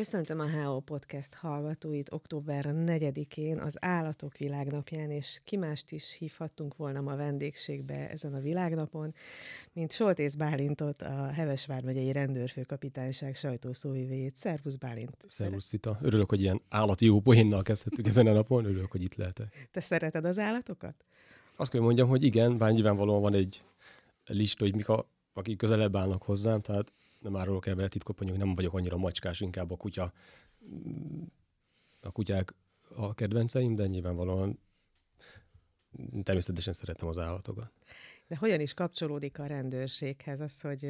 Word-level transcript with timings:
Köszöntöm 0.00 0.40
a 0.40 0.50
HO 0.50 0.80
Podcast 0.80 1.34
hallgatóit 1.34 2.12
október 2.12 2.66
4-én 2.68 3.58
az 3.58 3.76
Állatok 3.80 4.36
Világnapján, 4.36 5.10
és 5.10 5.40
ki 5.44 5.56
mást 5.56 5.92
is 5.92 6.16
hívhattunk 6.18 6.76
volna 6.76 7.00
ma 7.00 7.16
vendégségbe 7.16 8.10
ezen 8.10 8.34
a 8.34 8.40
világnapon, 8.40 9.14
mint 9.72 9.92
Soltész 9.92 10.34
Bálintot, 10.34 11.02
a 11.02 11.26
Hevesvár 11.26 11.82
megyei 11.82 12.12
rendőrfőkapitányság 12.12 13.34
sajtószóvivét. 13.34 14.34
Szervusz 14.36 14.76
Bálint! 14.76 15.16
Szervusz 15.26 15.64
Szita! 15.64 15.98
Örülök, 16.02 16.28
hogy 16.28 16.40
ilyen 16.40 16.60
állati 16.68 17.04
jó 17.04 17.20
poénnal 17.20 17.62
kezdhettük 17.62 18.06
ezen 18.06 18.26
a 18.26 18.32
napon, 18.32 18.64
örülök, 18.64 18.90
hogy 18.90 19.02
itt 19.02 19.14
lehetek. 19.14 19.68
Te 19.70 19.80
szereted 19.80 20.24
az 20.24 20.38
állatokat? 20.38 20.94
Azt 21.56 21.70
kell 21.70 21.80
mondjam, 21.80 22.08
hogy 22.08 22.24
igen, 22.24 22.58
bár 22.58 22.72
nyilvánvalóan 22.72 23.20
van 23.20 23.34
egy 23.34 23.62
lista, 24.26 24.64
hogy 24.64 24.74
mik 24.74 24.88
a, 24.88 25.08
akik 25.32 25.58
közelebb 25.58 25.96
állnak 25.96 26.22
hozzám, 26.22 26.60
tehát 26.60 26.92
nem 27.20 27.36
árulok 27.36 27.66
el 27.66 27.74
vele 27.74 27.88
titkot, 27.88 28.18
hogy 28.18 28.38
nem 28.38 28.54
vagyok 28.54 28.74
annyira 28.74 28.96
macskás, 28.96 29.40
inkább 29.40 29.70
a 29.70 29.76
kutya, 29.76 30.12
a 32.00 32.10
kutyák 32.10 32.54
a 32.94 33.14
kedvenceim, 33.14 33.74
de 33.74 33.86
nyilvánvalóan 33.86 34.58
természetesen 36.22 36.72
szeretem 36.72 37.08
az 37.08 37.18
állatokat. 37.18 37.72
De 38.26 38.36
hogyan 38.36 38.60
is 38.60 38.74
kapcsolódik 38.74 39.38
a 39.38 39.46
rendőrséghez 39.46 40.40
az, 40.40 40.60
hogy 40.60 40.84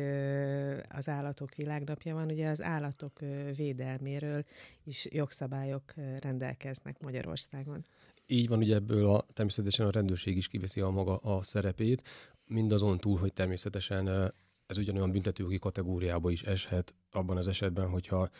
az 0.89 1.09
állatok 1.09 1.55
világnapja 1.55 2.15
van? 2.15 2.31
Ugye 2.31 2.49
az 2.49 2.63
állatok 2.63 3.19
védelméről 3.57 4.45
is 4.85 5.07
jogszabályok 5.11 5.95
rendelkeznek 6.17 7.03
Magyarországon. 7.03 7.85
Így 8.27 8.49
van, 8.49 8.59
ugye 8.59 8.75
ebből 8.75 9.09
a, 9.09 9.27
természetesen 9.33 9.87
a 9.87 9.91
rendőrség 9.91 10.37
is 10.37 10.49
kiveszi 10.49 10.81
a 10.81 10.91
maga 10.91 11.17
a 11.17 11.43
szerepét, 11.43 12.03
mindazon 12.47 12.99
túl, 12.99 13.19
hogy 13.19 13.33
természetesen 13.33 14.35
ez 14.71 14.77
ugyanolyan 14.77 15.11
büntetőjogi 15.11 15.59
kategóriába 15.59 16.31
is 16.31 16.43
eshet 16.43 16.95
abban 17.11 17.37
az 17.37 17.49
esetben, 17.49 17.89
hogyha 17.89 18.31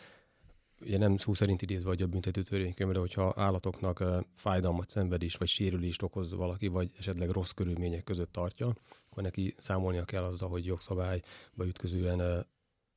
ugye 0.81 0.97
nem 0.97 1.17
szó 1.17 1.33
szerint 1.33 1.61
idézve 1.61 1.89
vagy 1.89 2.01
a 2.01 2.07
büntető 2.07 2.41
törvénykönyvre, 2.41 2.99
hogyha 2.99 3.33
állatoknak 3.35 4.03
fájdalmat, 4.35 4.89
szenvedést 4.89 5.37
vagy 5.37 5.47
sérülést 5.47 6.01
okoz 6.01 6.33
valaki, 6.33 6.67
vagy 6.67 6.91
esetleg 6.97 7.29
rossz 7.29 7.49
körülmények 7.49 8.03
között 8.03 8.31
tartja, 8.31 8.75
akkor 9.09 9.23
neki 9.23 9.55
számolnia 9.57 10.05
kell 10.05 10.23
azzal, 10.23 10.49
hogy 10.49 10.65
jogszabályba 10.65 11.65
ütközően 11.65 12.45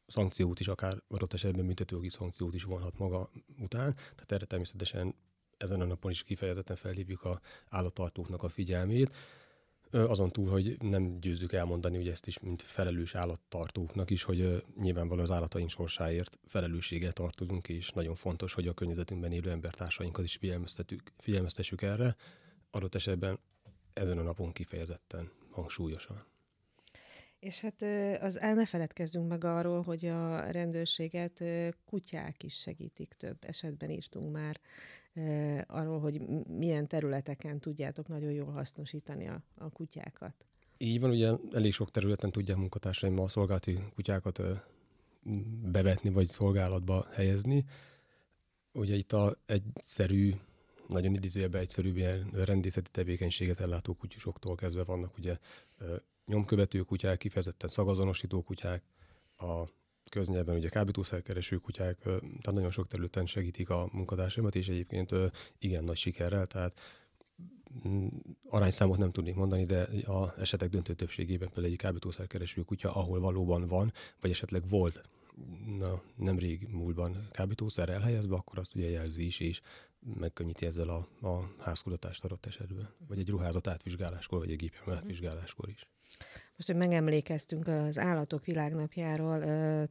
szankciót 0.06 0.60
is, 0.60 0.68
akár 0.68 1.02
adott 1.08 1.32
esetben 1.32 1.66
büntetőjogi 1.66 2.08
szankciót 2.08 2.54
is 2.54 2.64
vonhat 2.64 2.98
maga 2.98 3.30
után. 3.58 3.94
Tehát 3.94 4.32
erre 4.32 4.44
természetesen 4.44 5.14
ezen 5.56 5.80
a 5.80 5.84
napon 5.84 6.10
is 6.10 6.22
kifejezetten 6.22 6.76
felhívjuk 6.76 7.22
a 7.22 7.40
állattartóknak 7.68 8.42
a 8.42 8.48
figyelmét. 8.48 9.14
Azon 9.94 10.30
túl, 10.30 10.50
hogy 10.50 10.76
nem 10.80 11.20
győzzük 11.20 11.52
elmondani, 11.52 11.96
hogy 11.96 12.08
ezt 12.08 12.26
is, 12.26 12.38
mint 12.38 12.62
felelős 12.62 13.14
állattartóknak 13.14 14.10
is, 14.10 14.22
hogy 14.22 14.64
nyilvánvalóan 14.80 15.24
az 15.24 15.34
állataink 15.34 15.70
sorsáért 15.70 16.38
felelősséggel 16.44 17.12
tartozunk, 17.12 17.68
és 17.68 17.90
nagyon 17.90 18.14
fontos, 18.14 18.54
hogy 18.54 18.68
a 18.68 18.74
környezetünkben 18.74 19.32
élő 19.32 19.50
embertársainkat 19.50 20.24
is 20.24 20.38
figyelmeztessük 21.18 21.82
erre, 21.82 22.16
adott 22.70 22.94
esetben 22.94 23.38
ezen 23.92 24.18
a 24.18 24.22
napon 24.22 24.52
kifejezetten 24.52 25.30
hangsúlyosan. 25.50 26.24
És 27.38 27.60
hát 27.60 27.82
az 28.22 28.40
el 28.40 28.54
ne 28.54 28.66
feledkezzünk 28.66 29.28
meg 29.28 29.44
arról, 29.44 29.82
hogy 29.82 30.04
a 30.04 30.50
rendőrséget 30.50 31.44
kutyák 31.84 32.42
is 32.42 32.54
segítik, 32.54 33.14
több 33.18 33.36
esetben 33.40 33.90
írtunk 33.90 34.32
már 34.32 34.60
arról, 35.66 36.00
hogy 36.00 36.20
milyen 36.46 36.86
területeken 36.86 37.58
tudjátok 37.58 38.08
nagyon 38.08 38.32
jól 38.32 38.52
hasznosítani 38.52 39.28
a, 39.28 39.42
a 39.54 39.70
kutyákat. 39.70 40.34
Így 40.78 41.00
van, 41.00 41.10
ugye 41.10 41.32
elég 41.52 41.72
sok 41.72 41.90
területen 41.90 42.30
tudják 42.30 42.56
munkatársaim 42.56 43.18
a 43.18 43.28
szolgálati 43.28 43.78
kutyákat 43.94 44.40
bevetni, 45.62 46.10
vagy 46.10 46.28
szolgálatba 46.28 47.06
helyezni. 47.12 47.64
Ugye 48.72 48.94
itt 48.94 49.12
a 49.12 49.36
egyszerű, 49.46 50.34
nagyon 50.88 51.14
idézőjebben 51.14 51.60
egyszerűbb 51.60 51.96
ilyen 51.96 52.30
rendészeti 52.32 52.90
tevékenységet 52.90 53.60
ellátó 53.60 53.94
kutyusoktól 53.94 54.54
kezdve 54.54 54.84
vannak 54.84 55.18
ugye 55.18 55.38
nyomkövető 56.26 56.80
kutyák, 56.80 57.18
kifejezetten 57.18 57.68
szagazonosító 57.68 58.42
kutyák, 58.42 58.82
a 59.36 59.64
köznyelben 60.10 60.56
ugye 60.56 60.68
kábítószerkereső 60.68 61.56
kutyák, 61.56 61.98
tehát 62.02 62.52
nagyon 62.52 62.70
sok 62.70 62.86
területen 62.86 63.26
segítik 63.26 63.70
a 63.70 63.88
munkatársaimat, 63.92 64.54
és 64.54 64.68
egyébként 64.68 65.10
igen 65.58 65.84
nagy 65.84 65.96
sikerrel, 65.96 66.46
tehát 66.46 66.80
mm, 67.88 68.06
arányszámot 68.48 68.98
nem 68.98 69.12
tudnék 69.12 69.34
mondani, 69.34 69.64
de 69.64 69.82
a 70.06 70.34
esetek 70.38 70.68
döntő 70.68 70.94
többségében 70.94 71.48
például 71.48 71.72
egy 71.72 71.78
kábítószerkereső 71.78 72.62
kutya, 72.62 72.94
ahol 72.94 73.20
valóban 73.20 73.66
van, 73.66 73.92
vagy 74.20 74.30
esetleg 74.30 74.68
volt 74.68 75.02
na, 75.78 76.02
nemrég 76.16 76.68
múltban 76.70 77.28
kábítószer 77.30 77.88
elhelyezve, 77.88 78.34
akkor 78.34 78.58
azt 78.58 78.74
ugye 78.74 78.90
jelzi 78.90 79.26
is, 79.26 79.40
és 79.40 79.60
megkönnyíti 80.18 80.66
ezzel 80.66 80.88
a, 80.88 81.26
a 81.28 81.54
házkutatást 81.58 82.24
adott 82.24 82.46
esetben. 82.46 82.88
Vagy 83.08 83.18
egy 83.18 83.28
ruházat 83.28 83.66
átvizsgáláskor, 83.66 84.38
vagy 84.38 84.50
egy 84.50 84.56
gépjármű 84.56 84.92
átvizsgáláskor 84.92 85.68
is. 85.68 85.88
Most, 86.56 86.68
hogy 86.68 86.76
megemlékeztünk 86.76 87.68
az 87.68 87.98
állatok 87.98 88.44
világnapjáról, 88.44 89.38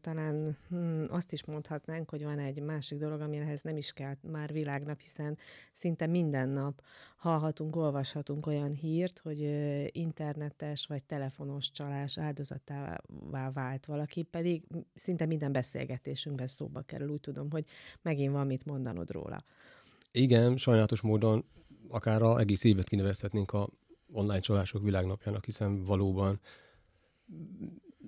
talán 0.02 0.58
hm, 0.70 1.04
azt 1.10 1.32
is 1.32 1.46
mondhatnánk, 1.46 2.10
hogy 2.10 2.24
van 2.24 2.40
egy 2.40 2.62
másik 2.62 2.98
dolog, 2.98 3.22
amihez 3.22 3.62
nem 3.62 3.78
is 3.78 3.92
kell 3.92 4.16
már 4.22 4.52
világnap, 4.52 5.00
hiszen 5.00 5.38
szinte 5.74 6.06
minden 6.06 6.50
nap 6.50 6.82
hallhatunk, 7.18 7.76
olvashatunk 7.76 8.46
olyan 8.46 8.74
hírt, 8.74 9.20
hogy 9.20 9.40
internetes 9.96 10.86
vagy 10.86 11.04
telefonos 11.04 11.72
csalás 11.72 12.18
áldozatává 12.18 13.52
vált 13.54 13.86
valaki, 13.86 14.24
pedig 14.24 14.64
szinte 14.96 15.26
minden 15.26 15.52
beszélgetésünkben 15.52 16.48
szóba 16.48 16.82
kerül. 16.82 17.10
Úgy 17.10 17.20
tudom, 17.20 17.52
hogy 17.52 17.66
megint 18.02 18.34
van 18.34 18.48
mit 18.48 18.66
mondanod 18.66 19.12
róla. 19.12 19.44
Igen, 20.16 20.58
sajnálatos 20.58 21.02
módon 21.02 21.46
akár 21.90 22.22
a 22.22 22.40
egész 22.40 22.64
évet 22.64 22.90
kinevezhetnénk 22.90 23.52
a 23.52 23.70
online 24.12 24.40
csalások 24.40 24.84
világnapjának, 24.84 25.46
hiszen 25.46 25.84
valóban 25.84 26.40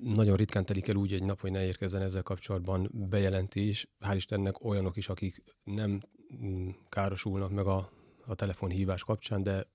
nagyon 0.01 0.35
ritkán 0.35 0.65
telik 0.65 0.87
el 0.87 0.95
úgy 0.95 1.13
egy 1.13 1.23
nap, 1.23 1.39
hogy 1.39 1.51
ne 1.51 1.65
érkezzen 1.65 2.01
ezzel 2.01 2.21
kapcsolatban 2.21 2.89
bejelentés. 3.09 3.87
Hál' 3.99 4.15
Istennek 4.15 4.63
olyanok 4.63 4.97
is, 4.97 5.09
akik 5.09 5.43
nem 5.63 6.01
mm, 6.43 6.69
károsulnak 6.89 7.51
meg 7.51 7.65
a, 7.65 7.91
a 8.25 8.35
telefonhívás 8.35 9.03
kapcsán, 9.03 9.43
de 9.43 9.67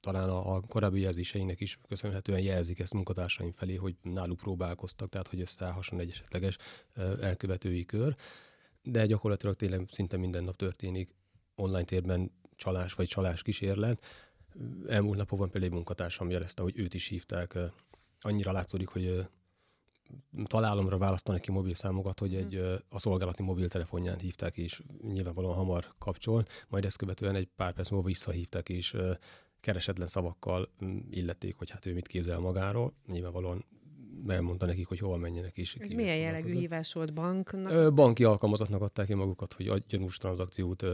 talán 0.00 0.28
a, 0.28 0.54
a 0.54 0.60
korábbi 0.60 1.00
jelzéseinek 1.00 1.60
is 1.60 1.78
köszönhetően 1.88 2.40
jelzik 2.40 2.78
ezt 2.78 2.94
munkatársaim 2.94 3.52
felé, 3.52 3.74
hogy 3.74 3.96
náluk 4.02 4.38
próbálkoztak, 4.38 5.08
tehát 5.08 5.28
hogy 5.28 5.40
összeállhasson 5.40 6.00
egy 6.00 6.10
esetleges 6.10 6.56
elkövetői 7.20 7.84
kör. 7.84 8.16
De 8.82 9.06
gyakorlatilag 9.06 9.54
tényleg 9.54 9.86
szinte 9.88 10.16
minden 10.16 10.44
nap 10.44 10.56
történik 10.56 11.18
online 11.60 11.84
térben 11.84 12.32
csalás 12.56 12.92
vagy 12.92 13.08
csalás 13.08 13.42
kísérlet. 13.42 14.04
Elmúlt 14.88 15.18
napokban 15.18 15.50
például 15.50 15.72
egy 15.72 15.76
munkatársam 15.76 16.30
jelezte, 16.30 16.62
hogy 16.62 16.78
őt 16.78 16.94
is 16.94 17.06
hívták. 17.06 17.58
Annyira 18.20 18.52
látszódik, 18.52 18.88
hogy 18.88 19.26
találomra 20.44 20.98
választanak 20.98 21.40
ki 21.40 21.50
mobil 21.50 21.74
számokat, 21.74 22.18
hogy 22.18 22.34
egy, 22.34 22.56
a 22.88 22.98
szolgálati 22.98 23.42
mobiltelefonján 23.42 24.18
hívták, 24.18 24.56
és 24.56 24.82
nyilvánvalóan 25.02 25.54
hamar 25.54 25.94
kapcsol, 25.98 26.44
majd 26.68 26.84
ezt 26.84 26.96
követően 26.96 27.34
egy 27.34 27.48
pár 27.56 27.72
perc 27.72 27.90
múlva 27.90 28.06
visszahívták, 28.06 28.68
és 28.68 28.96
keresetlen 29.60 30.06
szavakkal 30.06 30.70
illették, 31.10 31.56
hogy 31.56 31.70
hát 31.70 31.86
ő 31.86 31.92
mit 31.92 32.06
képzel 32.06 32.38
magáról. 32.38 32.92
Nyilvánvalóan 33.06 33.64
elmondta 34.28 34.66
nekik, 34.66 34.86
hogy 34.86 34.98
hova 34.98 35.16
menjenek 35.16 35.56
is. 35.56 35.74
Ez 35.74 35.90
milyen 35.90 36.16
jellegű 36.16 36.54
hívás 36.54 36.92
volt 36.92 37.12
banknak? 37.12 37.94
Banki 37.94 38.24
alkalmazatnak 38.24 38.82
adták 38.82 39.06
ki 39.06 39.14
magukat, 39.14 39.52
hogy 39.52 39.84
gyanús 39.88 40.16
tranzakciót 40.16 40.84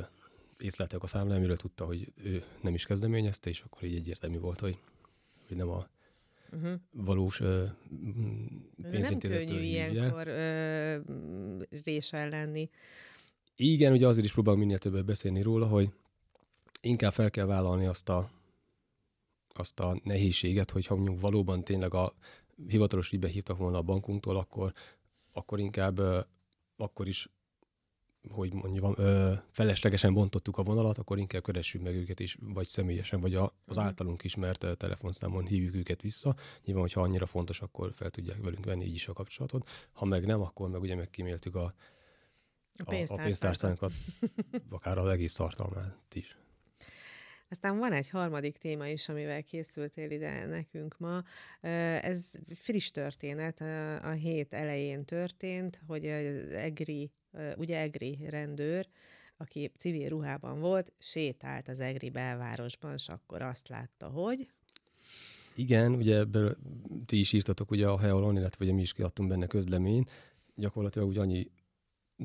észleltek 0.58 1.02
a 1.02 1.06
számlámról, 1.06 1.56
tudta, 1.56 1.84
hogy 1.84 2.12
ő 2.16 2.44
nem 2.60 2.74
is 2.74 2.84
kezdeményezte, 2.84 3.50
és 3.50 3.60
akkor 3.60 3.82
így 3.82 3.94
egyértelmű 3.94 4.38
volt, 4.38 4.60
hogy, 4.60 4.78
hogy 5.48 5.56
nem 5.56 5.68
a 5.68 5.88
uh-huh. 6.52 6.80
valós 6.90 7.40
uh, 7.40 7.70
pénzintézettől 8.90 9.30
Nem 9.30 9.46
könnyű 9.46 9.60
ilyenkor 9.60 10.28
uh, 10.28 11.82
résen 11.84 12.28
lenni. 12.28 12.70
Igen, 13.56 13.92
ugye 13.92 14.06
azért 14.06 14.24
is 14.24 14.32
próbálok 14.32 14.60
minél 14.60 14.78
többet 14.78 15.04
beszélni 15.04 15.42
róla, 15.42 15.66
hogy 15.66 15.90
inkább 16.80 17.12
fel 17.12 17.30
kell 17.30 17.46
vállalni 17.46 17.86
azt 17.86 18.08
a, 18.08 18.30
azt 19.48 19.80
a 19.80 20.00
nehézséget, 20.02 20.70
hogy 20.70 20.86
ha 20.86 20.94
mondjuk 20.96 21.20
valóban 21.20 21.64
tényleg 21.64 21.94
a 21.94 22.14
hivatalos 22.68 23.12
ügybe 23.12 23.28
hívtak 23.28 23.58
volna 23.58 23.78
a 23.78 23.82
bankunktól, 23.82 24.36
akkor, 24.36 24.72
akkor 25.32 25.58
inkább 25.58 25.98
uh, 25.98 26.18
akkor 26.76 27.08
is 27.08 27.28
hogy 28.30 28.52
mondjam, 28.52 28.94
ö, 28.96 29.32
feleslegesen 29.50 30.14
bontottuk 30.14 30.58
a 30.58 30.62
vonalat, 30.62 30.98
akkor 30.98 31.18
inkább 31.18 31.44
keressük 31.44 31.82
meg 31.82 31.94
őket 31.94 32.20
is, 32.20 32.36
vagy 32.40 32.66
személyesen, 32.66 33.20
vagy 33.20 33.34
a, 33.34 33.52
az 33.66 33.76
mhm. 33.76 33.86
általunk 33.86 34.24
ismert 34.24 34.76
telefonszámon 34.76 35.46
hívjuk 35.46 35.74
őket 35.74 36.02
vissza. 36.02 36.34
Nyilván, 36.64 36.82
hogyha 36.84 37.00
annyira 37.00 37.26
fontos, 37.26 37.60
akkor 37.60 37.92
fel 37.94 38.10
tudják 38.10 38.42
velünk 38.42 38.64
venni 38.64 38.84
így 38.84 38.94
is 38.94 39.08
a 39.08 39.12
kapcsolatot. 39.12 39.68
Ha 39.92 40.04
meg 40.04 40.26
nem, 40.26 40.40
akkor 40.40 40.68
meg 40.68 40.80
ugye 40.80 40.94
megkíméltük 40.94 41.54
a, 41.54 41.74
a, 42.84 42.94
a 43.06 43.14
pénztárcánkat, 43.14 43.92
akár 44.70 44.98
az 44.98 45.06
egész 45.06 45.34
tartalmát 45.34 46.14
is. 46.14 46.36
Aztán 47.48 47.78
van 47.78 47.92
egy 47.92 48.08
harmadik 48.08 48.56
téma 48.56 48.86
is, 48.86 49.08
amivel 49.08 49.42
készültél 49.42 50.10
ide 50.10 50.46
nekünk 50.46 50.98
ma. 50.98 51.22
Ez 52.00 52.32
friss 52.54 52.90
történet, 52.90 53.60
a 54.02 54.10
hét 54.10 54.52
elején 54.52 55.04
történt, 55.04 55.80
hogy 55.86 56.06
az 56.06 56.48
EGRI 56.50 57.10
ugye 57.56 57.80
egri 57.80 58.18
rendőr, 58.28 58.88
aki 59.36 59.72
civil 59.76 60.08
ruhában 60.08 60.60
volt, 60.60 60.92
sétált 60.98 61.68
az 61.68 61.80
egri 61.80 62.10
belvárosban, 62.10 62.92
és 62.94 63.08
akkor 63.08 63.42
azt 63.42 63.68
látta, 63.68 64.08
hogy... 64.08 64.48
Igen, 65.54 65.94
ugye 65.94 66.16
ebből 66.16 66.56
ti 67.06 67.18
is 67.18 67.32
írtatok 67.32 67.70
ugye 67.70 67.88
a 67.88 67.98
Heolon, 67.98 68.36
illetve 68.36 68.64
ugye 68.64 68.74
mi 68.74 68.80
is 68.80 68.92
kiadtunk 68.92 69.28
benne 69.28 69.46
közleményt. 69.46 70.10
Gyakorlatilag 70.54 71.08
úgy 71.08 71.18
annyi 71.18 71.50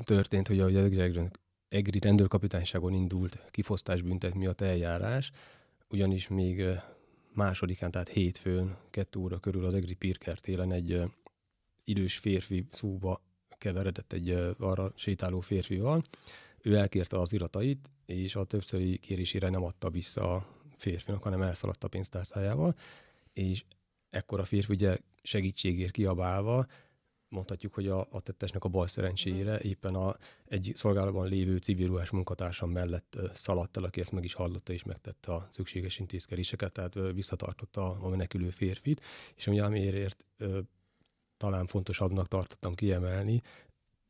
történt, 0.04 0.48
hogy 0.48 0.60
a 0.60 1.30
Egri 1.68 1.98
rendőrkapitányságon 1.98 2.94
indult 2.94 3.38
kifosztásbüntet 3.50 4.34
miatt 4.34 4.60
eljárás, 4.60 5.30
ugyanis 5.88 6.28
még 6.28 6.64
másodikán, 7.32 7.90
tehát 7.90 8.08
hétfőn, 8.08 8.76
kettő 8.90 9.18
óra 9.18 9.38
körül 9.38 9.64
az 9.64 9.74
Egri 9.74 9.94
Pirker 9.94 10.38
télen 10.38 10.72
egy 10.72 11.02
idős 11.84 12.16
férfi 12.18 12.66
szóba 12.70 13.22
keveredett 13.62 14.12
egy 14.12 14.54
arra 14.58 14.92
sétáló 14.94 15.40
férfival. 15.40 16.02
Ő 16.62 16.76
elkérte 16.76 17.18
az 17.18 17.32
iratait, 17.32 17.90
és 18.06 18.34
a 18.34 18.44
többszöri 18.44 18.98
kérésére 18.98 19.48
nem 19.48 19.64
adta 19.64 19.90
vissza 19.90 20.34
a 20.34 20.46
férfinak, 20.76 21.22
hanem 21.22 21.42
elszaladt 21.42 21.84
a 21.84 21.88
pénztárcájával, 21.88 22.74
és 23.32 23.64
ekkor 24.10 24.40
a 24.40 24.44
férfi 24.44 24.72
ugye 24.72 24.98
segítségért 25.22 25.90
kiabálva 25.90 26.66
mondhatjuk, 27.28 27.74
hogy 27.74 27.88
a, 27.88 28.06
a 28.10 28.20
tettesnek 28.20 28.64
a 28.64 28.68
bal 28.68 28.86
szerencsére 28.86 29.54
mhm. 29.54 29.66
éppen 29.66 29.94
a, 29.94 30.16
egy 30.44 30.72
szolgálatban 30.74 31.28
lévő 31.28 31.56
civil 31.56 31.86
ruhás 31.86 32.10
munkatársam 32.10 32.70
mellett 32.70 33.18
szaladt 33.32 33.76
el, 33.76 33.84
aki 33.84 34.00
ezt 34.00 34.12
meg 34.12 34.24
is 34.24 34.34
hallotta 34.34 34.72
és 34.72 34.84
megtette 34.84 35.32
a 35.32 35.48
szükséges 35.50 35.98
intézkedéseket, 35.98 36.72
tehát 36.72 36.94
visszatartotta 37.14 37.90
a, 37.90 38.04
a 38.04 38.08
menekülő 38.08 38.50
férfit, 38.50 39.00
és 39.36 39.46
ami 39.46 39.60
amiért 39.60 40.24
talán 41.42 41.66
fontosabbnak 41.66 42.28
tartottam 42.28 42.74
kiemelni, 42.74 43.42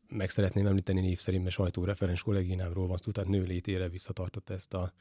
meg 0.09 0.31
szeretném 0.31 0.67
említeni 0.67 1.01
név 1.01 1.21
szerint, 1.21 1.43
mert 1.43 1.55
sajtóreferens 1.55 2.23
kolléginámról 2.23 2.87
van 2.87 2.97
szó, 2.97 3.11
tehát 3.11 3.31
nő 3.31 3.43
létére 3.43 3.89
visszatartotta 3.89 4.55
ezt 4.55 4.75
a, 4.75 4.93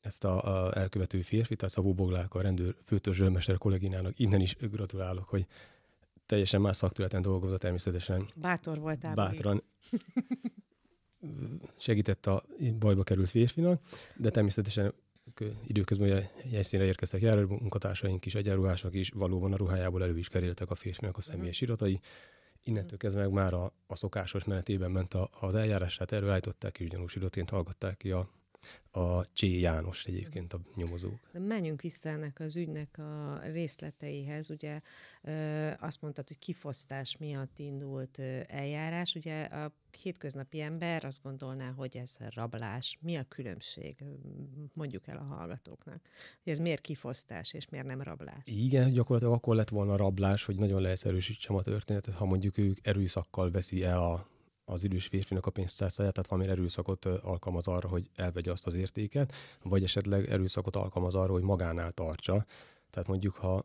ezt 0.00 0.24
a, 0.24 0.64
a 0.66 0.76
elkövető 0.76 1.22
férfit, 1.22 1.58
tehát 1.58 1.74
Szabó 1.74 1.94
Boglák, 1.94 2.34
a 2.34 2.40
rendőr 2.40 2.76
főtörzsőrmester 2.84 3.58
kolléginának 3.58 4.18
innen 4.18 4.40
is 4.40 4.56
gratulálok, 4.56 5.28
hogy 5.28 5.46
teljesen 6.26 6.60
más 6.60 6.76
szakterületen 6.76 7.22
dolgozott 7.22 7.60
természetesen. 7.60 8.28
Bátor 8.36 8.78
voltál. 8.78 9.14
Bátran 9.14 9.62
segített 11.76 12.26
a 12.26 12.44
bajba 12.78 13.02
került 13.02 13.30
férfinak, 13.30 13.80
de 14.16 14.30
természetesen 14.30 14.94
időközben 15.66 16.16
a 16.16 16.46
helyszínre 16.50 16.86
érkeztek 16.86 17.20
járó 17.20 17.46
munkatársaink 17.48 18.26
is, 18.26 18.34
egyenruhások 18.34 18.94
is, 18.94 19.10
valóban 19.10 19.52
a 19.52 19.56
ruhájából 19.56 20.02
elő 20.02 20.18
is 20.18 20.28
kerültek 20.28 20.70
a 20.70 20.74
férfinak 20.74 21.16
a 21.16 21.20
személyes 21.20 21.60
iratai. 21.60 22.00
Innentől 22.62 22.98
kezdve 22.98 23.20
meg 23.22 23.32
már 23.32 23.54
a, 23.54 23.72
a 23.86 23.96
szokásos 23.96 24.44
menetében 24.44 24.90
ment 24.90 25.14
a, 25.14 25.30
az 25.40 25.54
eljárását, 25.54 26.12
előállították 26.12 26.78
és 26.78 26.86
ugyanúgy 26.86 27.12
iratként 27.14 27.50
hallgatták 27.50 27.96
ki 27.96 28.10
a 28.10 28.28
a 28.96 29.32
Csé 29.32 29.58
János 29.58 30.04
egyébként 30.06 30.52
a 30.52 30.60
nyomozók. 30.74 31.18
De 31.32 31.38
menjünk 31.38 31.82
vissza 31.82 32.08
ennek 32.08 32.40
az 32.40 32.56
ügynek 32.56 32.98
a 32.98 33.40
részleteihez. 33.52 34.50
Ugye 34.50 34.80
azt 35.78 36.00
mondtad, 36.00 36.28
hogy 36.28 36.38
kifosztás 36.38 37.16
miatt 37.16 37.58
indult 37.58 38.18
eljárás. 38.46 39.14
Ugye 39.14 39.42
a 39.42 39.72
hétköznapi 40.02 40.60
ember 40.60 41.04
azt 41.04 41.22
gondolná, 41.22 41.70
hogy 41.70 41.96
ez 41.96 42.16
rablás. 42.34 42.98
Mi 43.00 43.16
a 43.16 43.24
különbség? 43.28 44.04
Mondjuk 44.72 45.06
el 45.06 45.16
a 45.16 45.34
hallgatóknak. 45.34 46.00
Hogy 46.42 46.52
ez 46.52 46.58
miért 46.58 46.80
kifosztás, 46.80 47.52
és 47.52 47.68
miért 47.68 47.86
nem 47.86 48.02
rablás? 48.02 48.42
Igen, 48.44 48.92
gyakorlatilag 48.92 49.34
akkor 49.34 49.56
lett 49.56 49.68
volna 49.68 49.96
rablás, 49.96 50.44
hogy 50.44 50.56
nagyon 50.56 50.80
leegyszerűsítsem 50.80 51.56
a 51.56 51.62
történetet, 51.62 52.14
ha 52.14 52.24
mondjuk 52.24 52.58
ők 52.58 52.86
erőszakkal 52.86 53.50
veszi 53.50 53.82
el 53.82 54.00
a 54.00 54.32
az 54.64 54.84
idős 54.84 55.06
férfinak 55.06 55.46
a 55.46 55.50
pénztárcáját, 55.50 56.12
tehát 56.12 56.30
valami 56.30 56.48
erőszakot 56.48 57.04
alkalmaz 57.04 57.66
arra, 57.66 57.88
hogy 57.88 58.10
elvegye 58.14 58.50
azt 58.50 58.66
az 58.66 58.74
értéket, 58.74 59.32
vagy 59.62 59.82
esetleg 59.82 60.30
erőszakot 60.30 60.76
alkalmaz 60.76 61.14
arra, 61.14 61.32
hogy 61.32 61.42
magánál 61.42 61.92
tartsa. 61.92 62.44
Tehát 62.90 63.08
mondjuk, 63.08 63.34
ha 63.34 63.64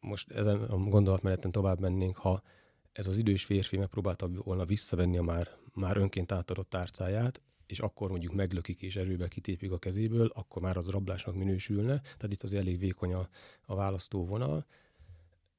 most 0.00 0.30
ezen 0.30 0.62
a 0.62 0.76
gondolatmeneten 0.76 1.52
tovább 1.52 1.80
mennénk, 1.80 2.16
ha 2.16 2.42
ez 2.92 3.06
az 3.06 3.18
idős 3.18 3.44
férfi 3.44 3.76
megpróbálta 3.76 4.28
volna 4.28 4.64
visszavenni 4.64 5.18
a 5.18 5.22
már, 5.22 5.48
már 5.74 5.96
önként 5.96 6.32
átadott 6.32 6.70
tárcáját, 6.70 7.40
és 7.66 7.80
akkor 7.80 8.10
mondjuk 8.10 8.32
meglökik 8.32 8.82
és 8.82 8.96
erőbe 8.96 9.28
kitépik 9.28 9.72
a 9.72 9.78
kezéből, 9.78 10.30
akkor 10.34 10.62
már 10.62 10.76
az 10.76 10.86
rablásnak 10.86 11.34
minősülne. 11.34 12.00
Tehát 12.00 12.32
itt 12.32 12.42
az 12.42 12.54
elég 12.54 12.78
vékony 12.78 13.12
a, 13.12 13.28
a 13.66 13.74
választóvonal 13.74 14.66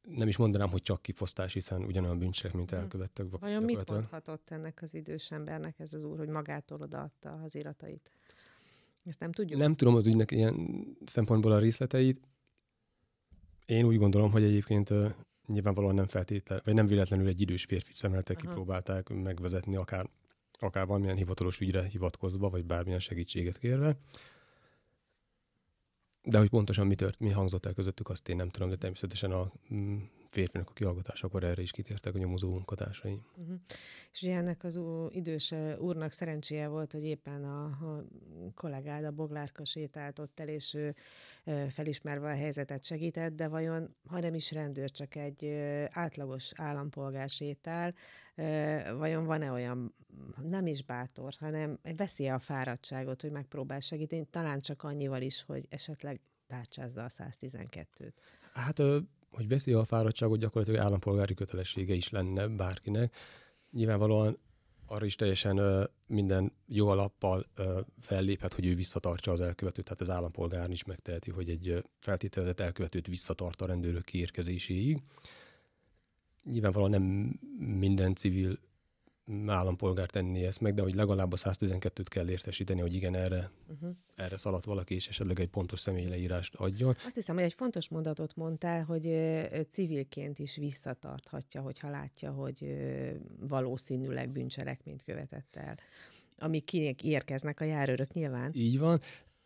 nem 0.08 0.28
is 0.28 0.38
mondanám, 0.38 0.70
hogy 0.70 0.82
csak 0.82 1.02
kifosztás, 1.02 1.54
hiszen 1.54 1.84
ugyanolyan 1.84 2.20
bűncselek, 2.20 2.56
mint 2.56 2.70
hm. 2.70 2.76
elkövettek. 2.76 3.26
Vajon 3.40 3.64
mit 3.64 3.90
mondhatott 3.90 4.50
ennek 4.50 4.80
az 4.82 4.94
idős 4.94 5.32
embernek 5.32 5.80
ez 5.80 5.94
az 5.94 6.04
úr, 6.04 6.18
hogy 6.18 6.28
magától 6.28 6.82
odaadta 6.82 7.42
az 7.44 7.56
iratait? 7.56 8.12
Ezt 9.06 9.20
nem 9.20 9.32
tudjuk. 9.32 9.60
Nem 9.60 9.76
tudom 9.76 9.96
az 9.96 10.08
ügynek 10.08 10.32
ilyen 10.32 10.86
szempontból 11.06 11.52
a 11.52 11.60
részleteit. 11.60 12.22
Én 13.66 13.86
úgy 13.86 13.98
gondolom, 13.98 14.32
hogy 14.32 14.44
egyébként 14.44 14.90
uh, 14.90 15.12
nyilvánvalóan 15.48 15.96
nem 15.96 16.08
feltétlen, 16.08 16.62
vagy 16.66 16.74
nem 16.74 16.88
véletlenül 16.88 17.28
egy 17.28 17.42
idős 17.42 17.64
férfi 17.64 17.94
szemeltek, 17.94 18.38
kipróbálták 18.38 19.10
megvezetni 19.10 19.76
akár, 19.76 20.10
akár 20.60 20.86
valamilyen 20.86 21.16
hivatalos 21.16 21.60
ügyre 21.60 21.84
hivatkozva, 21.84 22.50
vagy 22.50 22.66
bármilyen 22.66 23.00
segítséget 23.00 23.58
kérve. 23.58 23.98
De 26.24 26.38
hogy 26.38 26.50
pontosan 26.50 26.88
mi, 26.88 26.96
tört, 26.96 27.20
mi 27.20 27.30
hangzott 27.30 27.66
el 27.66 27.74
közöttük, 27.74 28.10
azt 28.10 28.30
én 28.30 28.36
nem 28.36 28.50
tudom, 28.50 28.70
de 28.70 28.76
természetesen 28.76 29.32
a 29.32 29.52
mm, 29.74 29.98
férfinak 30.34 30.70
a 30.70 30.74
kihallgatásakor 30.74 31.44
erre 31.44 31.62
is 31.62 31.72
kitértek 31.72 32.16
a 32.16 32.18
nyomozó 32.18 32.50
munkatársai. 32.50 33.22
Uh-huh. 33.36 33.56
És 34.12 34.22
ugye 34.22 34.36
ennek 34.36 34.64
az 34.64 34.80
idős 35.10 35.54
úrnak 35.78 36.12
szerencséje 36.12 36.68
volt, 36.68 36.92
hogy 36.92 37.04
éppen 37.04 37.44
a, 37.44 37.64
a 37.64 38.04
kollégád, 38.56 39.04
a 39.04 39.12
Boglárka 39.12 39.66
sétált 39.66 40.20
ott 40.20 40.40
el, 40.40 40.48
és 40.48 40.74
ő 40.74 40.96
felismerve 41.70 42.32
a 42.32 42.36
helyzetet 42.36 42.84
segített, 42.84 43.36
de 43.36 43.48
vajon, 43.48 43.96
ha 44.08 44.20
nem 44.20 44.34
is 44.34 44.52
rendőr, 44.52 44.92
csak 44.92 45.16
egy 45.16 45.46
átlagos 45.92 46.52
állampolgár 46.56 47.30
sétál, 47.30 47.94
vajon 48.98 49.26
van-e 49.26 49.52
olyan, 49.52 49.94
nem 50.42 50.68
is 50.68 50.84
bátor, 50.84 51.34
hanem 51.40 51.80
veszi 51.98 52.28
a 52.28 52.40
fáradtságot, 52.40 53.22
hogy 53.22 53.32
megpróbál 53.32 53.80
segíteni, 53.80 54.26
talán 54.32 54.60
csak 54.60 54.84
annyival 54.84 55.22
is, 55.22 55.44
hogy 55.44 55.66
esetleg 55.70 56.20
tárcsázza 56.48 57.04
a 57.04 57.10
112-t? 57.10 58.12
Hát, 58.54 58.80
hogy 59.34 59.48
veszi 59.48 59.74
a 59.74 59.86
fáradtságot, 59.86 60.40
gyakorlatilag 60.40 60.86
állampolgári 60.86 61.34
kötelessége 61.34 61.94
is 61.94 62.10
lenne 62.10 62.48
bárkinek. 62.48 63.16
Nyilvánvalóan 63.72 64.38
arra 64.86 65.06
is 65.06 65.16
teljesen 65.16 65.90
minden 66.08 66.52
jó 66.68 66.88
alappal 66.88 67.46
felléphet, 68.00 68.54
hogy 68.54 68.66
ő 68.66 68.76
visszatartsa 68.76 69.32
az 69.32 69.42
elkövetőt, 69.42 69.86
tehát 69.86 70.02
az 70.02 70.10
állampolgár 70.10 70.70
is 70.70 70.84
megteheti, 70.84 71.32
hogy 71.32 71.50
egy 71.50 71.84
feltételezett 72.00 72.60
elkövetőt 72.60 73.08
visszatart 73.08 73.62
a 73.62 73.66
rendőrök 73.66 74.06
kiérkezéséig 74.06 75.02
nyilvánvalóan 76.44 76.90
nem 76.90 77.04
minden 77.80 78.16
civil 78.16 78.60
állampolgár 79.48 80.10
tenni 80.10 80.46
ezt 80.46 80.62
meg, 80.62 80.74
de 80.74 80.82
hogy 80.82 80.94
legalább 80.94 81.32
a 81.32 81.38
112-t 81.38 82.06
kell 82.10 82.30
értesíteni, 82.30 82.82
hogy 82.82 82.94
igen, 82.94 83.16
erre, 83.16 83.52
uh-huh. 83.68 83.96
erre 84.16 84.38
szaladt 84.38 84.66
valaki, 84.66 84.94
és 84.94 85.08
esetleg 85.08 85.40
egy 85.40 85.50
pontos 85.50 85.80
személyleírást 85.80 86.56
adjon. 86.56 86.96
Azt 87.06 87.16
hiszem, 87.16 87.36
hogy 87.36 87.44
egy 87.44 87.54
fontos 87.54 87.90
mondatot 87.90 88.36
mondtál, 88.36 88.84
hogy 88.84 89.02
civilként 89.70 90.40
is 90.40 90.56
visszatarthatja, 90.56 91.62
hogyha 91.62 91.90
látja, 91.90 92.32
hogy 92.32 92.78
valószínűleg 93.40 94.32
bűncselekményt 94.32 95.04
követett 95.04 95.56
el, 95.56 95.78
ami 96.38 96.60
kinek 96.60 97.04
érkeznek 97.04 97.60
a 97.60 97.64
járőrök 97.64 98.14
nyilván. 98.14 98.52
Így 98.54 98.80
van. 98.80 99.00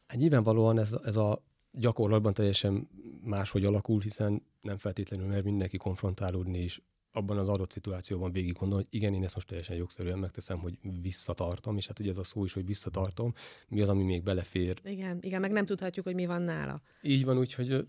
Hát 0.08 0.18
nyilvánvalóan 0.18 0.80
ez, 0.80 0.96
ez 1.04 1.16
a 1.16 1.44
gyakorlatban 1.72 2.34
teljesen 2.34 2.90
máshogy 3.24 3.66
alakul, 3.66 4.02
hiszen 4.02 4.42
nem 4.62 4.78
feltétlenül 4.78 5.28
mer 5.28 5.44
mindenki 5.44 5.78
konfrontálódni, 5.78 6.58
és 6.58 6.82
abban 7.18 7.38
az 7.38 7.50
adott 7.50 7.72
szituációban 7.72 8.32
végig 8.32 8.54
gondolom, 8.54 8.84
hogy 8.84 9.00
igen, 9.00 9.14
én 9.14 9.24
ezt 9.24 9.36
most 9.36 9.48
teljesen 9.48 9.76
jogszerűen 9.76 10.20
megteszem, 10.20 10.60
hogy 10.60 10.78
visszatartom, 11.02 11.78
és 11.78 11.88
hát 11.88 12.00
ugye 12.00 12.10
ez 12.10 12.18
a 12.18 12.24
szó 12.24 12.44
is, 12.44 12.54
hogy 12.54 12.66
visszatartom, 12.66 13.34
mi 13.68 13.82
az, 13.82 13.90
ami 13.90 14.04
még 14.04 14.24
belefér. 14.24 14.80
Igen, 14.84 15.18
igen, 15.22 15.42
meg 15.42 15.52
nem 15.52 15.66
tudhatjuk, 15.66 16.06
hogy 16.06 16.16
mi 16.16 16.26
van 16.26 16.42
nála. 16.42 16.82
Így 17.02 17.26
van, 17.26 17.38
úgyhogy 17.38 17.88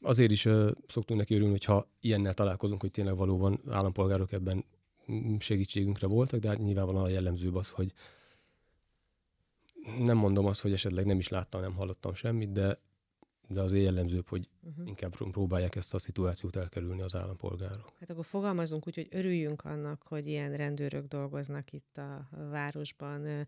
azért 0.00 0.30
is 0.30 0.40
szoktunk 0.86 1.18
neki 1.18 1.34
örülni, 1.34 1.52
hogyha 1.52 1.90
ilyennel 2.00 2.34
találkozunk, 2.34 2.80
hogy 2.80 2.90
tényleg 2.90 3.16
valóban 3.16 3.60
állampolgárok 3.68 4.32
ebben 4.32 4.64
segítségünkre 5.38 6.06
voltak, 6.06 6.40
de 6.40 6.48
hát 6.48 6.58
nyilvánvalóan 6.58 7.04
a 7.04 7.08
jellemzőbb 7.08 7.54
az, 7.54 7.70
hogy 7.70 7.92
nem 9.98 10.16
mondom 10.16 10.46
azt, 10.46 10.60
hogy 10.60 10.72
esetleg 10.72 11.06
nem 11.06 11.18
is 11.18 11.28
láttam, 11.28 11.60
nem 11.60 11.74
hallottam 11.74 12.14
semmit, 12.14 12.52
de 12.52 12.80
de 13.52 13.60
az 13.60 13.74
jellemzőbb, 13.74 14.28
hogy 14.28 14.48
uh-huh. 14.62 14.86
inkább 14.88 15.16
próbálják 15.16 15.76
ezt 15.76 15.94
a 15.94 15.98
szituációt 15.98 16.56
elkerülni 16.56 17.00
az 17.00 17.14
állampolgárok. 17.14 17.92
Hát 18.00 18.10
akkor 18.10 18.24
fogalmazunk 18.24 18.86
úgy, 18.86 18.94
hogy 18.94 19.08
örüljünk 19.10 19.64
annak, 19.64 20.02
hogy 20.02 20.26
ilyen 20.26 20.56
rendőrök 20.56 21.06
dolgoznak 21.06 21.72
itt 21.72 21.96
a 21.96 22.28
városban, 22.50 23.46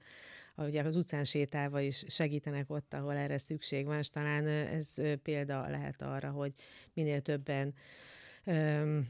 ugye 0.56 0.82
az 0.82 0.96
utcán 0.96 1.24
sétálva 1.24 1.80
is 1.80 2.04
segítenek 2.08 2.70
ott, 2.70 2.94
ahol 2.94 3.14
erre 3.14 3.38
szükség 3.38 3.86
van, 3.86 3.98
és 3.98 4.08
talán 4.10 4.46
ez 4.46 4.94
példa 5.22 5.68
lehet 5.68 6.02
arra, 6.02 6.30
hogy 6.30 6.52
minél 6.92 7.20
többen 7.20 7.74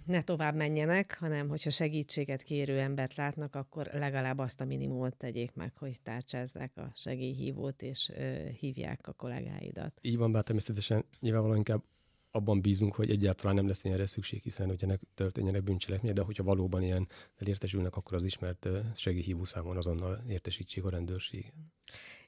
ne 0.04 0.22
tovább 0.24 0.54
menjenek, 0.54 1.16
hanem 1.18 1.48
hogyha 1.48 1.70
segítséget 1.70 2.42
kérő 2.42 2.78
embert 2.78 3.14
látnak, 3.14 3.54
akkor 3.54 3.90
legalább 3.92 4.38
azt 4.38 4.60
a 4.60 4.64
minimumot 4.64 5.16
tegyék 5.16 5.54
meg, 5.54 5.72
hogy 5.76 6.02
tárcsázzák 6.02 6.76
a 6.76 6.90
segélyhívót, 6.94 7.82
és 7.82 8.12
hívják 8.58 9.06
a 9.06 9.12
kollégáidat. 9.12 9.98
Így 10.00 10.16
van, 10.16 10.32
bár 10.32 10.42
természetesen 10.42 11.04
nyilvánvalóan 11.20 11.58
inkább 11.58 11.82
abban 12.30 12.60
bízunk, 12.60 12.94
hogy 12.94 13.10
egyáltalán 13.10 13.54
nem 13.54 13.66
lesz 13.66 13.84
ilyenre 13.84 14.06
szükség, 14.06 14.42
hiszen 14.42 14.68
hogyha 14.68 14.86
ne 14.86 14.96
történjenek 15.14 15.62
bűncselekmények, 15.62 16.16
de 16.16 16.22
hogyha 16.22 16.42
valóban 16.42 16.82
ilyen 16.82 17.08
elértesülnek, 17.36 17.96
akkor 17.96 18.16
az 18.16 18.24
ismert 18.24 18.68
segélyhívó 18.94 19.44
számon 19.44 19.76
azonnal 19.76 20.24
értesítsék 20.28 20.84
a 20.84 20.90
rendőrség. 20.90 21.52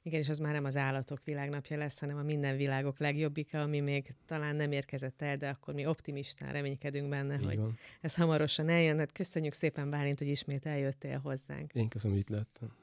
Igen, 0.01 0.19
és 0.19 0.29
az 0.29 0.37
már 0.37 0.53
nem 0.53 0.65
az 0.65 0.75
állatok 0.77 1.19
világnapja 1.23 1.77
lesz, 1.77 1.99
hanem 1.99 2.17
a 2.17 2.21
minden 2.23 2.57
világok 2.57 2.99
legjobbika, 2.99 3.61
ami 3.61 3.81
még 3.81 4.13
talán 4.27 4.55
nem 4.55 4.71
érkezett 4.71 5.21
el, 5.21 5.35
de 5.35 5.49
akkor 5.49 5.73
mi 5.73 5.85
optimistán 5.85 6.51
reménykedünk 6.51 7.09
benne, 7.09 7.35
Így 7.35 7.45
hogy 7.45 7.57
van. 7.57 7.77
ez 8.01 8.15
hamarosan 8.15 8.69
eljön. 8.69 8.97
Hát 8.97 9.11
köszönjük 9.11 9.53
szépen, 9.53 9.89
Bálint, 9.89 10.17
hogy 10.19 10.27
ismét 10.27 10.65
eljöttél 10.65 11.19
hozzánk. 11.19 11.73
Én 11.73 11.87
köszönöm, 11.87 12.15
hogy 12.17 12.25
itt 12.29 12.35
lettem. 12.35 12.73